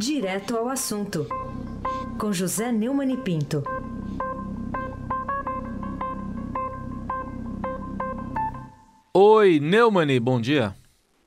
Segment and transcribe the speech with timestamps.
[0.00, 1.26] Direto ao assunto,
[2.20, 3.64] com José Neumann e Pinto.
[9.12, 10.72] Oi, Neumani, bom dia.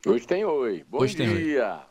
[0.08, 0.86] Hoje tem oi.
[0.88, 1.82] Bom Hoje tem dia.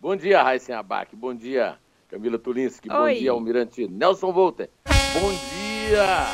[0.00, 1.14] Bom dia, Raíssen Abac.
[1.14, 1.78] Bom dia,
[2.08, 2.88] Camila Tulinski.
[2.88, 3.20] Bom Oi.
[3.20, 4.68] dia, Almirante Nelson Volter.
[5.14, 6.26] Bom dia,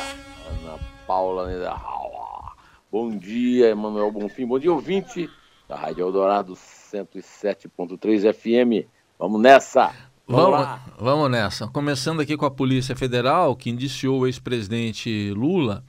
[0.49, 2.55] Ana Paula Niederhauer.
[2.91, 4.47] Bom dia, Emanuel Bonfim.
[4.47, 5.29] Bom dia, ouvinte
[5.69, 8.96] da Rádio Eldorado 107.3 FM.
[9.17, 9.91] Vamos nessa.
[10.27, 10.85] Vamos, Vamos, lá.
[10.99, 11.67] vamos nessa.
[11.67, 15.83] Começando aqui com a Polícia Federal, que indiciou o ex-presidente Lula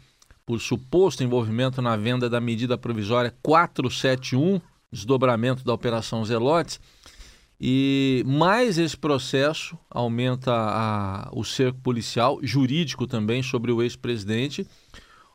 [0.47, 4.61] por suposto envolvimento na venda da medida provisória 471,
[4.91, 6.81] desdobramento da Operação Zelotes.
[7.61, 14.67] E mais esse processo aumenta a- o cerco policial, jurídico também, sobre o ex-presidente.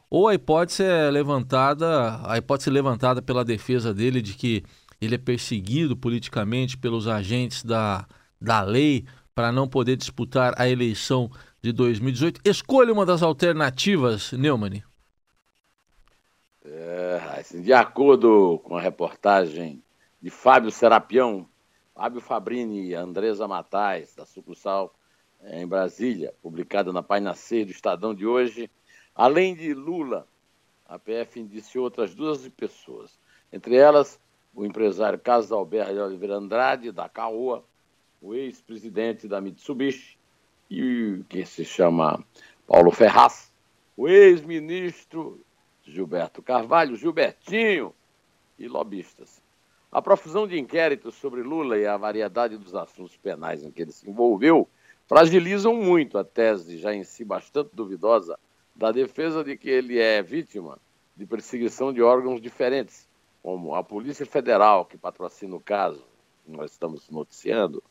[0.10, 4.64] Ou a hipótese é levantada, a hipótese levantada pela defesa dele de que
[5.04, 8.08] ele é perseguido politicamente pelos agentes da,
[8.40, 11.30] da lei para não poder disputar a eleição
[11.62, 12.42] de 2018.
[12.46, 14.84] Escolha uma das alternativas, Neumann.
[16.66, 19.84] É, Raíssen, de acordo com a reportagem
[20.22, 21.48] de Fábio Serapião,
[21.94, 24.94] Fábio Fabrini e Andresa Matais, da sucursal
[25.42, 28.70] eh, em Brasília, publicada na página 6 do Estadão de hoje,
[29.14, 30.28] além de Lula,
[30.86, 33.20] a PF indiciou outras duas pessoas,
[33.52, 34.20] entre elas
[34.54, 37.64] o empresário Carlos Alberto de Oliveira Andrade, da Caoa,
[38.22, 40.18] o ex-presidente da Mitsubishi,
[40.70, 42.24] e que se chama
[42.68, 43.52] Paulo Ferraz,
[43.98, 45.40] o ex-ministro
[45.84, 47.94] Gilberto Carvalho, Gilbertinho
[48.58, 49.42] e lobistas.
[49.92, 53.92] A profusão de inquéritos sobre Lula e a variedade dos assuntos penais em que ele
[53.92, 54.68] se envolveu
[55.08, 58.40] fragilizam muito a tese, já em si bastante duvidosa,
[58.76, 60.80] da defesa de que ele é vítima
[61.16, 63.08] de perseguição de órgãos diferentes,
[63.44, 66.02] como a Polícia Federal, que patrocina o caso,
[66.46, 67.84] que nós estamos noticiando,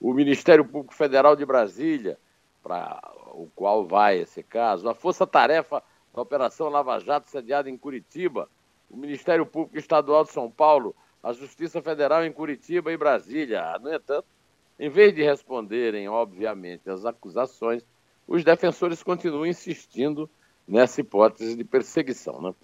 [0.00, 2.16] o Ministério Público Federal de Brasília,
[2.62, 3.00] para
[3.32, 5.82] o qual vai esse caso, a Força Tarefa
[6.14, 8.48] da Operação Lava Jato sediada em Curitiba,
[8.88, 13.78] o Ministério Público Estadual de São Paulo, a Justiça Federal em Curitiba e Brasília.
[13.80, 14.26] No entanto,
[14.78, 17.84] em vez de responderem, obviamente, às acusações,
[18.28, 20.30] os defensores continuam insistindo
[20.66, 22.40] nessa hipótese de perseguição.
[22.40, 22.54] Né?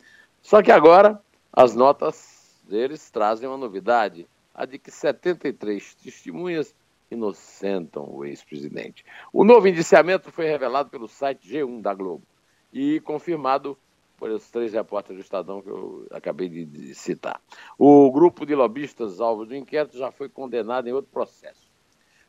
[0.40, 1.20] Só que agora
[1.52, 2.35] as notas
[2.66, 6.74] deles trazem uma novidade, a de que 73 testemunhas
[7.10, 9.04] inocentam o ex-presidente.
[9.32, 12.26] O novo indiciamento foi revelado pelo site G1 da Globo
[12.72, 13.78] e confirmado
[14.16, 17.40] por esses três repórteres do Estadão que eu acabei de- de citar.
[17.78, 21.70] O grupo de lobistas alvo do inquérito já foi condenado em outro processo.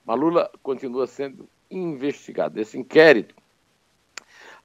[0.05, 2.59] Mas Lula continua sendo investigado.
[2.59, 3.35] Esse inquérito,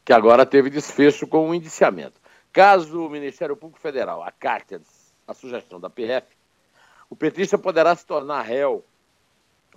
[0.05, 2.21] que agora teve desfecho com um indiciamento.
[2.53, 4.75] Caso o Ministério Público Federal acate
[5.33, 6.27] a sugestão da PF,
[7.11, 8.85] o petista poderá se tornar réu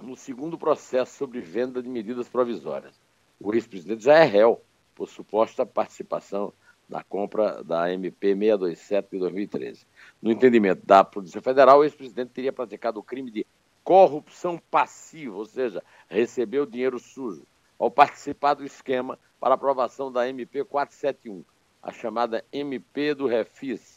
[0.02, 2.94] no segundo processo sobre venda de medidas provisórias.
[3.40, 4.62] O ex-presidente já é réu
[4.94, 6.54] por suposta participação
[6.88, 9.88] na compra da MP 627 de 2013.
[10.22, 13.46] No entendimento da Polícia Federal, o ex-presidente teria praticado o crime de
[13.84, 17.46] corrupção passiva, ou seja, recebeu dinheiro sujo,
[17.78, 21.44] ao participar do esquema para aprovação da MP 471,
[21.82, 23.95] a chamada MP do Refis.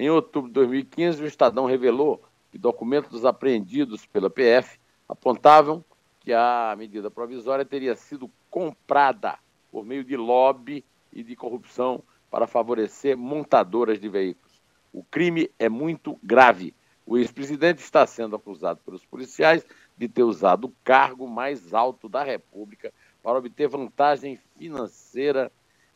[0.00, 2.22] Em outubro de 2015, o Estadão revelou
[2.52, 4.78] que documentos apreendidos pela PF
[5.08, 5.84] apontavam
[6.20, 9.36] que a medida provisória teria sido comprada
[9.72, 12.00] por meio de lobby e de corrupção
[12.30, 14.62] para favorecer montadoras de veículos.
[14.92, 16.72] O crime é muito grave.
[17.04, 19.66] O ex-presidente está sendo acusado pelos policiais
[19.96, 25.50] de ter usado o cargo mais alto da República para obter vantagem financeira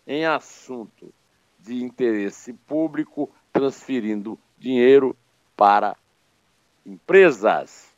[0.04, 1.14] em assunto
[1.62, 5.16] de interesse público, transferindo dinheiro
[5.56, 5.96] para
[6.84, 7.92] empresas.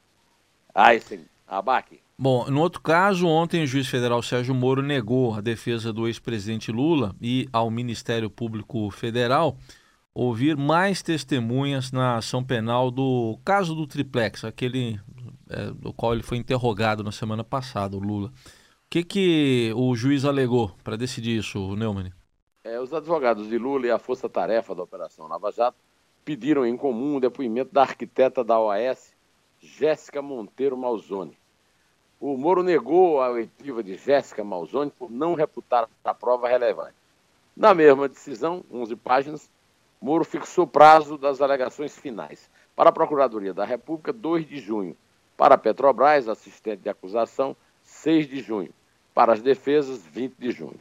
[0.75, 2.00] Aysen Abac.
[2.19, 6.70] Bom, no outro caso, ontem o juiz federal Sérgio Moro negou a defesa do ex-presidente
[6.70, 9.56] Lula e ao Ministério Público Federal
[10.14, 15.00] ouvir mais testemunhas na ação penal do caso do triplex, aquele
[15.50, 18.29] é, do qual ele foi interrogado na semana passada, o Lula.
[18.29, 18.32] O
[18.88, 22.12] que, que o juiz alegou para decidir isso, Neumann?
[22.66, 25.76] É, os advogados de Lula e a Força Tarefa da Operação Lava Jato
[26.25, 29.12] pediram em comum o depoimento da arquiteta da OAS,
[29.61, 31.37] Jéssica Monteiro Malzone.
[32.19, 36.94] O Moro negou a oitiva de Jéssica Malzone por não reputar a prova relevante.
[37.55, 39.50] Na mesma decisão, 11 páginas,
[40.00, 42.49] Moro fixou prazo das alegações finais.
[42.75, 44.96] Para a Procuradoria da República, 2 de junho.
[45.37, 48.72] Para a Petrobras, assistente de acusação, 6 de junho.
[49.12, 50.81] Para as defesas, 20 de junho.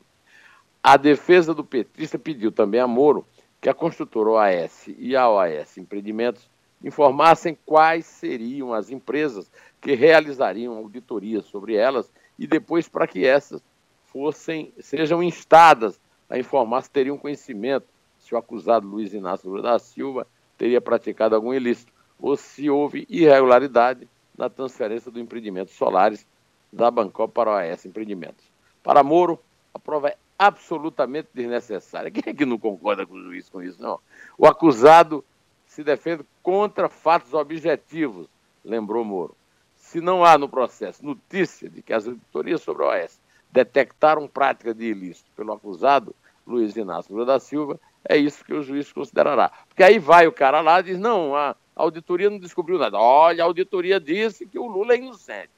[0.86, 3.26] A defesa do petista pediu também a Moro
[3.62, 6.50] que a construtora OAS e a OAS Empreendimentos
[6.84, 9.50] informassem quais seriam as empresas
[9.80, 13.64] que realizariam auditorias sobre elas e depois para que essas
[14.08, 15.98] fossem sejam instadas
[16.30, 17.88] a informar se teriam conhecimento
[18.20, 20.28] se o acusado Luiz Inácio Lula da Silva
[20.58, 24.06] teria praticado algum ilícito ou se houve irregularidade
[24.38, 26.28] na transferência do empreendimento Solares
[26.74, 28.44] da Bancop para a OAS Empreendimentos.
[28.84, 29.40] Para Moro,
[29.74, 32.12] a prova é absolutamente desnecessária.
[32.12, 33.82] Quem é que não concorda com o juiz com isso?
[33.82, 34.00] Não.
[34.38, 35.24] O acusado
[35.66, 38.28] se defende contra fatos objetivos,
[38.64, 39.36] lembrou Moro.
[39.76, 43.20] Se não há no processo notícia de que as auditorias sobre a OAS
[43.52, 46.16] detectaram prática de ilícito pelo acusado,
[46.46, 49.50] Luiz Inácio Lula da Silva, é isso que o juiz considerará.
[49.68, 52.98] Porque aí vai o cara lá e diz: não, a auditoria não descobriu nada.
[52.98, 55.52] Olha, a auditoria disse que o Lula é inocente.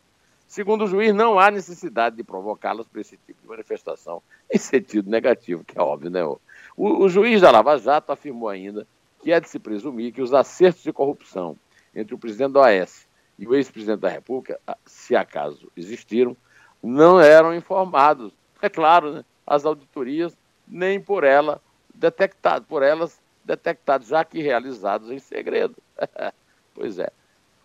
[0.47, 4.21] Segundo o juiz, não há necessidade de provocá-las para esse tipo de manifestação
[4.51, 6.23] em sentido negativo, que é óbvio, né?
[6.23, 6.39] O,
[6.77, 8.87] o juiz da Lava Jato afirmou ainda
[9.19, 11.57] que é de se presumir que os acertos de corrupção
[11.95, 13.07] entre o presidente da OAS
[13.39, 16.37] e o ex-presidente da República, se acaso existiram,
[16.81, 18.31] não eram informados.
[18.61, 19.25] É claro, né?
[19.45, 20.37] as auditorias
[20.67, 21.59] nem por ela
[21.93, 25.75] detectados, por elas detectados, já que realizados em segredo.
[26.73, 27.11] pois é.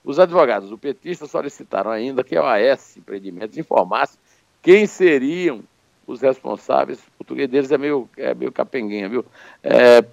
[0.04, 4.18] Os advogados do petista solicitaram ainda que a OAS Empreendimentos informasse
[4.62, 5.62] quem seriam
[6.06, 6.98] os responsáveis.
[7.00, 9.24] O português deles é meio, é meio capenguinha, viu?
[9.62, 10.04] É,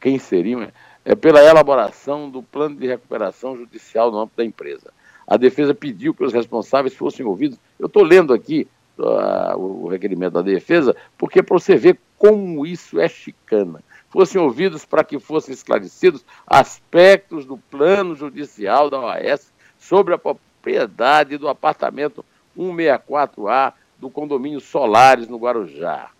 [0.00, 0.62] quem seriam?
[0.62, 0.72] É,
[1.04, 4.92] é pela elaboração do plano de recuperação judicial no âmbito da empresa.
[5.26, 7.58] A defesa pediu que os responsáveis fossem ouvidos.
[7.78, 8.66] Eu estou lendo aqui
[8.98, 13.82] uh, o requerimento da defesa, porque para você ver como isso é chicana.
[14.14, 21.36] Fossem ouvidos para que fossem esclarecidos aspectos do plano judicial da OAS sobre a propriedade
[21.36, 22.24] do apartamento
[22.56, 26.10] 164A do condomínio Solares, no Guarujá.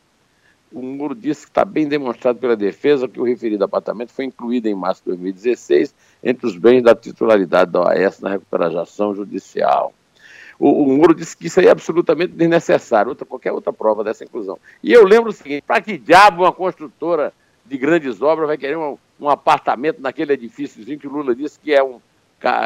[0.73, 4.67] O Muro disse que está bem demonstrado pela defesa que o referido apartamento foi incluído
[4.67, 9.95] em março de 2016 entre os bens da titularidade da OAS na recuperação judicial.
[10.59, 14.25] O, o Muro disse que isso aí é absolutamente desnecessário, outra, qualquer outra prova dessa
[14.25, 14.59] inclusão.
[14.83, 17.33] E eu lembro o seguinte: para que diabo uma construtora
[17.65, 21.73] de grandes obras vai querer um, um apartamento naquele edifíciozinho que o Lula disse que
[21.73, 22.01] é um.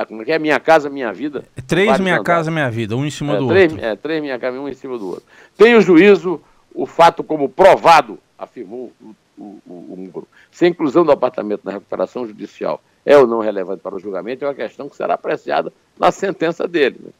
[0.08, 0.38] Como é é?
[0.40, 1.44] Minha Casa Minha Vida.
[1.56, 3.86] É três Minha Casa Minha Vida, um em cima é, do três, outro.
[3.86, 5.24] É, três Minha Casa, um em cima do outro.
[5.56, 6.40] Tem o juízo,
[6.74, 10.26] o fato como provado, afirmou o, o, o, o Muro.
[10.50, 14.44] Se a inclusão do apartamento na recuperação judicial é ou não relevante para o julgamento,
[14.44, 16.98] é uma questão que será apreciada na sentença dele.
[17.04, 17.10] Né?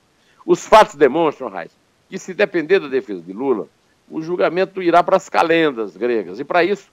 [0.44, 1.70] Os fatos demonstram, Raiz,
[2.10, 3.68] que se depender da defesa de Lula,
[4.10, 6.40] o julgamento irá para as calendas gregas.
[6.40, 6.88] E para isso,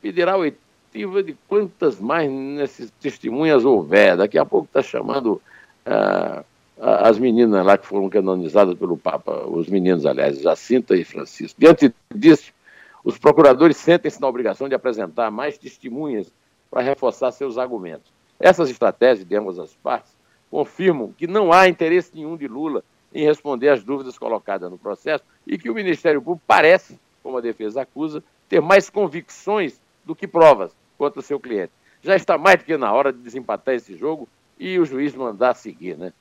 [0.00, 4.16] pedirá oitiva de quantas mais nessas testemunhas houver.
[4.16, 5.40] Daqui a pouco está chamando
[5.84, 6.44] ah,
[6.80, 11.60] as meninas lá que foram canonizadas pelo Papa, os meninos, aliás, Jacinta e Francisco.
[11.60, 12.52] Diante disso,
[13.04, 16.30] os procuradores sentem-se na obrigação de apresentar mais testemunhas
[16.70, 18.12] para reforçar seus argumentos.
[18.38, 20.12] Essas estratégias de ambas as partes
[20.50, 25.24] confirmam que não há interesse nenhum de Lula em responder às dúvidas colocadas no processo
[25.46, 30.26] e que o Ministério Público parece, como a defesa acusa, ter mais convicções do que
[30.26, 31.70] provas contra o seu cliente.
[32.02, 34.26] Já está mais do que na hora de desempatar esse jogo
[34.58, 36.12] e o juiz mandar seguir, né?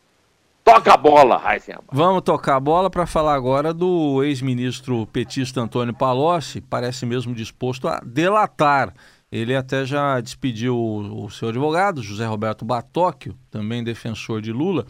[0.64, 5.94] Toca a bola, Raíssen Vamos tocar a bola para falar agora do ex-ministro petista Antônio
[5.94, 8.94] Palocci, parece mesmo disposto a delatar
[9.32, 14.86] ele até já despediu o seu advogado, José Roberto Batóquio, também defensor de Lula.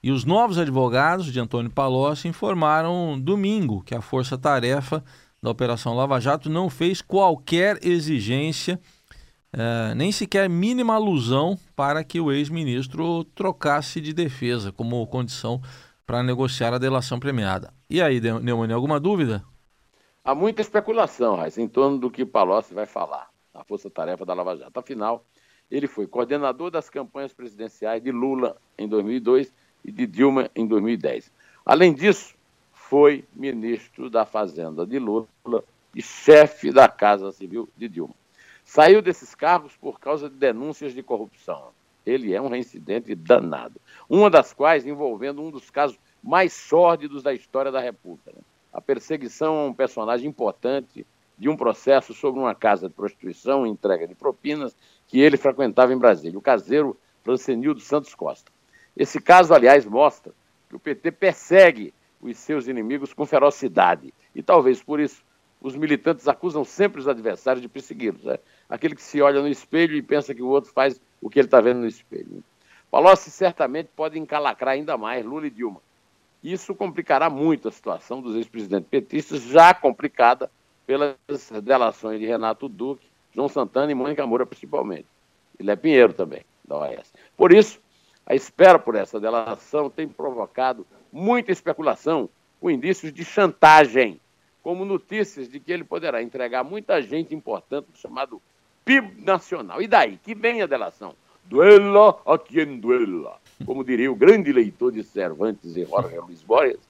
[0.00, 5.02] E os novos advogados de Antônio Palocci informaram domingo que a força-tarefa
[5.44, 8.80] da Operação Lava Jato não fez qualquer exigência,
[9.52, 15.60] eh, nem sequer mínima alusão para que o ex-ministro trocasse de defesa como condição
[16.06, 17.74] para negociar a delação premiada.
[17.90, 19.44] E aí, Neumann, alguma dúvida?
[20.24, 24.56] Há muita especulação, Raiz, em torno do que Palocci vai falar a força-tarefa da Lava
[24.56, 24.80] Jato.
[24.80, 25.26] Afinal,
[25.70, 29.52] ele foi coordenador das campanhas presidenciais de Lula em 2002
[29.84, 31.30] e de Dilma em 2010.
[31.66, 32.34] Além disso,
[32.88, 35.26] foi ministro da Fazenda de Lula
[35.94, 38.14] e chefe da Casa Civil de Dilma.
[38.64, 41.68] Saiu desses cargos por causa de denúncias de corrupção.
[42.04, 43.80] Ele é um reincidente danado.
[44.08, 48.32] Uma das quais envolvendo um dos casos mais sórdidos da história da República.
[48.34, 48.42] Né?
[48.72, 51.06] A perseguição a um personagem importante
[51.38, 54.76] de um processo sobre uma casa de prostituição e entrega de propinas
[55.08, 58.52] que ele frequentava em Brasília, o caseiro Francenildo Santos Costa.
[58.96, 60.32] Esse caso, aliás, mostra
[60.68, 61.94] que o PT persegue
[62.30, 64.12] os seus inimigos com ferocidade.
[64.34, 65.22] E talvez por isso
[65.60, 68.22] os militantes acusam sempre os adversários de persegui-los.
[68.24, 68.38] Né?
[68.68, 71.46] Aquele que se olha no espelho e pensa que o outro faz o que ele
[71.46, 72.42] está vendo no espelho.
[72.90, 75.80] Palocci certamente pode encalacrar ainda mais Lula e Dilma.
[76.42, 80.50] Isso complicará muito a situação dos ex-presidentes petistas, já complicada
[80.86, 81.16] pelas
[81.62, 85.06] delações de Renato Duque, João Santana e Mônica Moura, principalmente.
[85.58, 86.42] E Lé Pinheiro também.
[86.62, 87.12] da OAS.
[87.36, 87.80] Por isso,
[88.26, 92.28] a espera por essa delação tem provocado muita especulação,
[92.60, 94.20] com indícios de chantagem,
[94.60, 98.42] como notícias de que ele poderá entregar muita gente importante chamado
[98.84, 99.80] PIB nacional.
[99.80, 100.18] E daí?
[100.18, 101.14] Que vem a delação.
[101.44, 103.38] Duela a quem duela.
[103.64, 106.80] Como diria o grande leitor de Cervantes e Jorge Luiz Borges,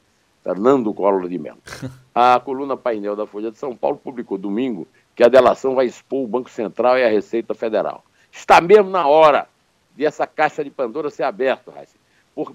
[0.43, 1.59] Fernando Collor de Mello.
[2.14, 6.23] A coluna painel da Folha de São Paulo publicou domingo que a delação vai expor
[6.23, 8.04] o Banco Central e a Receita Federal.
[8.31, 9.49] Está mesmo na hora
[9.97, 11.97] de essa caixa de Pandora ser aberta, Raíssa,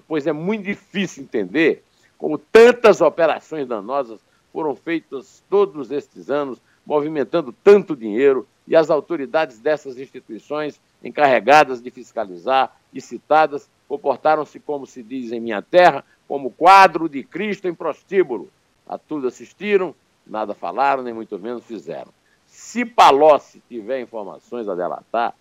[0.06, 1.82] pois é muito difícil entender
[2.18, 4.20] como tantas operações danosas
[4.52, 11.90] foram feitas todos estes anos, movimentando tanto dinheiro, e as autoridades dessas instituições encarregadas de
[11.90, 17.74] fiscalizar e citadas comportaram-se, como se diz em minha terra, como quadro de Cristo em
[17.74, 18.48] prostíbulo.
[18.86, 19.94] A tudo assistiram,
[20.24, 22.12] nada falaram, nem muito menos fizeram.
[22.46, 25.34] Se Palocci tiver informações a delatar,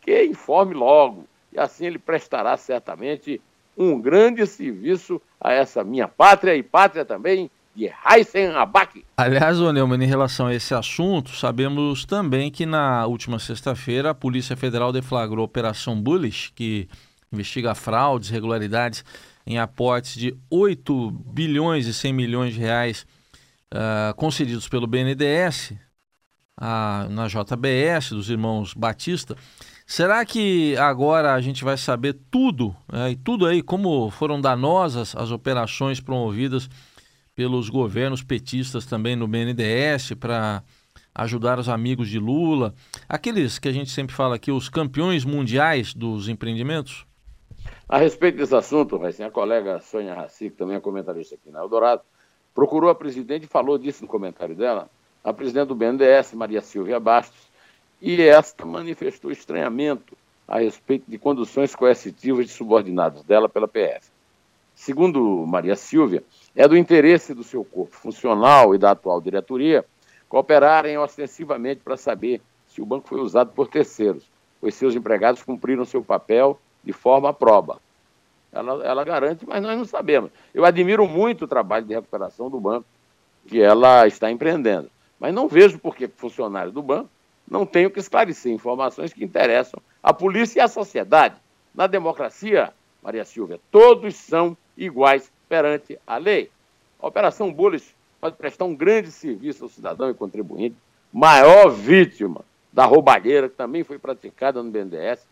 [0.00, 3.40] que informe logo, e assim ele prestará certamente
[3.78, 9.04] um grande serviço a essa minha pátria e pátria também de Heisen Abac.
[9.16, 14.56] Aliás, Neumann, em relação a esse assunto, sabemos também que na última sexta-feira a Polícia
[14.56, 16.88] Federal deflagrou a Operação Bullish, que
[17.32, 19.04] investiga fraudes, irregularidades
[19.46, 23.06] em aportes de 8 bilhões e 100 milhões de reais
[23.72, 25.74] uh, concedidos pelo BNDES
[26.60, 29.36] uh, na JBS dos irmãos Batista.
[29.90, 35.16] Será que agora a gente vai saber tudo, é, e tudo aí, como foram danosas
[35.16, 36.68] as operações promovidas
[37.34, 40.62] pelos governos petistas também no BNDES para
[41.14, 42.74] ajudar os amigos de Lula,
[43.08, 47.06] aqueles que a gente sempre fala aqui, os campeões mundiais dos empreendimentos?
[47.88, 51.60] A respeito desse assunto, assim, a colega Sônia Raci, que também é comentarista aqui na
[51.60, 52.02] Eldorado,
[52.54, 54.90] procurou a presidente e falou disso no comentário dela,
[55.24, 57.47] a presidente do BNDES, Maria Silvia Bastos,
[58.00, 64.10] e esta manifestou estranhamento a respeito de conduções coercitivas de subordinados dela pela PF.
[64.74, 66.22] Segundo Maria Silvia,
[66.54, 69.84] é do interesse do seu corpo funcional e da atual diretoria
[70.28, 74.24] cooperarem ostensivamente para saber se o banco foi usado por terceiros,
[74.60, 77.80] pois seus empregados cumpriram seu papel de forma proba.
[78.52, 80.30] Ela, ela garante, mas nós não sabemos.
[80.54, 82.86] Eu admiro muito o trabalho de recuperação do banco
[83.46, 87.10] que ela está empreendendo, mas não vejo por que funcionários do banco
[87.50, 91.36] não tenho que esclarecer informações que interessam a polícia e a sociedade.
[91.74, 96.50] Na democracia, Maria Silvia, todos são iguais perante a lei.
[97.00, 100.76] A Operação Bullish pode prestar um grande serviço ao cidadão e contribuinte,
[101.12, 105.26] maior vítima da roubalheira que também foi praticada no BNDES,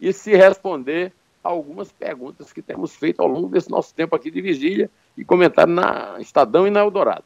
[0.00, 1.12] e se responder
[1.44, 5.24] a algumas perguntas que temos feito ao longo desse nosso tempo aqui de vigília e
[5.24, 7.24] comentário na Estadão e na Eldorado.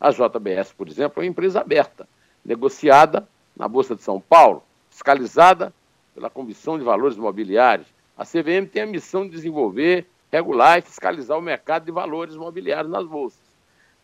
[0.00, 2.08] A JBS, por exemplo, é uma empresa aberta
[2.44, 5.72] negociada na Bolsa de São Paulo, fiscalizada
[6.14, 7.86] pela Comissão de Valores Mobiliários.
[8.16, 12.90] A CVM tem a missão de desenvolver, regular e fiscalizar o mercado de valores mobiliários
[12.90, 13.40] nas bolsas.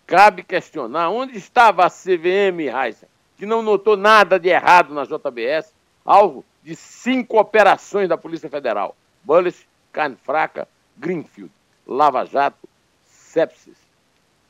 [0.07, 5.73] Cabe questionar onde estava a CVM, Heisen, que não notou nada de errado na JBS,
[6.05, 11.53] alvo de cinco operações da Polícia Federal: Bullish, Carne Fraca, Greenfield,
[11.87, 12.69] Lava Jato,
[13.05, 13.77] Sepsis,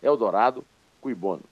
[0.03, 0.65] Eldorado,
[1.01, 1.43] Cuibono.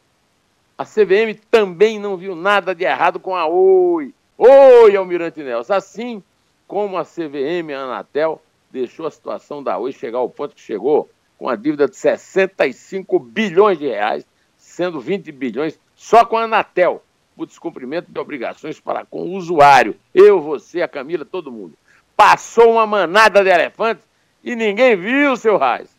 [0.77, 4.13] A CVM também não viu nada de errado com a Oi.
[4.37, 5.73] Oi, Almirante Nelson.
[5.73, 6.23] Assim
[6.67, 11.09] como a CVM, a Anatel, deixou a situação da Oi chegar ao ponto que chegou,
[11.39, 14.27] com a dívida de 65 bilhões de reais,
[14.59, 17.05] sendo 20 bilhões só com a Anatel,
[17.37, 19.95] por descumprimento de obrigações para com o usuário.
[20.13, 21.75] Eu, você, a Camila, todo mundo.
[22.17, 24.05] Passou uma manada de elefantes
[24.43, 25.94] e ninguém viu, seu Raiz.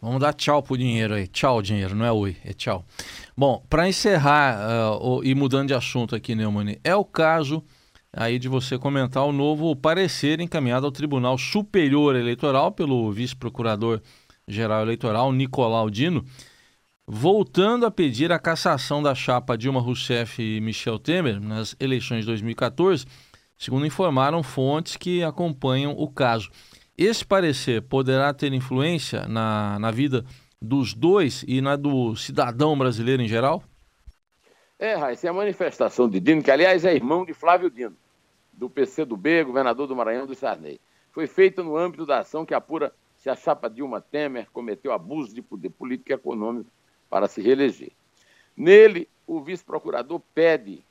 [0.00, 1.26] Vamos dar tchau pro dinheiro aí.
[1.26, 2.84] Tchau, dinheiro, não é oi, é tchau.
[3.36, 4.58] Bom, para encerrar
[5.00, 7.64] uh, e mudando de assunto aqui, Neumani, é o caso
[8.12, 15.32] aí de você comentar o novo parecer encaminhado ao Tribunal Superior Eleitoral pelo vice-procurador-geral eleitoral,
[15.32, 16.24] Nicolau Dino,
[17.06, 22.26] voltando a pedir a cassação da chapa Dilma Rousseff e Michel Temer nas eleições de
[22.26, 23.06] 2014,
[23.56, 26.50] segundo informaram fontes que acompanham o caso.
[26.98, 30.24] Esse parecer poderá ter influência na, na vida
[30.60, 33.62] dos dois e na do cidadão brasileiro em geral?
[34.78, 37.96] É, Raíssa, é a manifestação de Dino, que aliás é irmão de Flávio Dino,
[38.50, 40.80] do PCdoB, governador do Maranhão do Sarney.
[41.12, 45.34] Foi feita no âmbito da ação que apura se a chapa Dilma Temer cometeu abuso
[45.34, 46.70] de poder político e econômico
[47.10, 47.92] para se reeleger.
[48.56, 50.82] Nele, o vice-procurador pede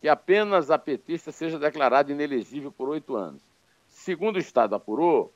[0.00, 3.42] que apenas a petista seja declarada inelegível por oito anos.
[3.88, 5.32] Segundo o Estado apurou,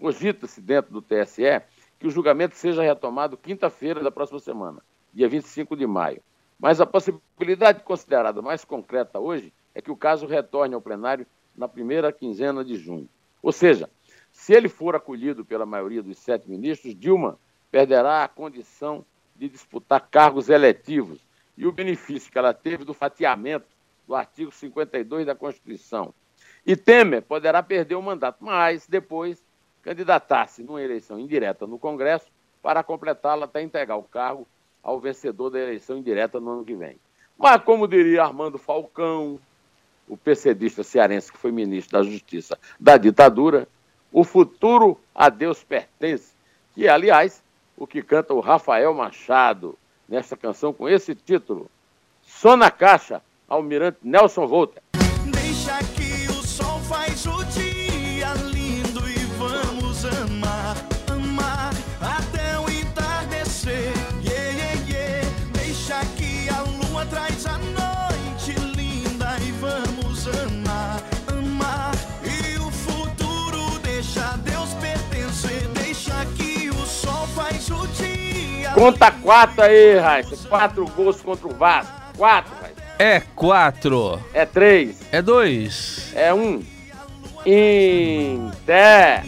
[0.00, 1.62] Cogita-se dentro do TSE
[1.98, 4.82] que o julgamento seja retomado quinta-feira da próxima semana,
[5.12, 6.20] dia 25 de maio.
[6.58, 11.68] Mas a possibilidade considerada mais concreta hoje é que o caso retorne ao plenário na
[11.68, 13.08] primeira quinzena de junho.
[13.42, 13.88] Ou seja,
[14.30, 17.38] se ele for acolhido pela maioria dos sete ministros, Dilma
[17.70, 21.20] perderá a condição de disputar cargos eletivos
[21.56, 23.66] e o benefício que ela teve do fatiamento
[24.06, 26.12] do artigo 52 da Constituição.
[26.66, 29.42] E Temer poderá perder o mandato, mas depois
[29.84, 32.26] candidatar-se numa eleição indireta no Congresso
[32.62, 34.48] para completá-la até entregar o cargo
[34.82, 36.96] ao vencedor da eleição indireta no ano que vem.
[37.38, 39.38] Mas, como diria Armando Falcão,
[40.08, 43.68] o PCdista cearense que foi ministro da Justiça da ditadura,
[44.10, 46.32] o futuro a Deus pertence,
[46.74, 47.42] que é, aliás,
[47.76, 49.76] o que canta o Rafael Machado
[50.08, 51.70] nesta canção com esse título.
[52.22, 54.82] Só na caixa, Almirante Nelson Volta.
[78.74, 80.48] Conta quatro aí, Raíssa.
[80.48, 81.92] Quatro gols contra o Vasco.
[82.16, 82.82] Quatro, Raíssa.
[82.98, 84.20] É quatro.
[84.32, 85.00] É três.
[85.12, 86.12] É dois.
[86.14, 86.60] É um.
[87.46, 89.22] Inter.